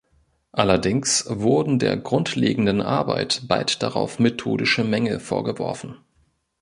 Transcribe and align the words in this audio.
Allerdings 0.51 1.27
wurden 1.29 1.77
der 1.77 1.95
grundlegenden 1.95 2.81
Arbeit 2.81 3.43
bald 3.47 3.83
darauf 3.83 4.17
methodische 4.17 4.83
Mängel 4.83 5.19
vorgeworfen. 5.19 5.99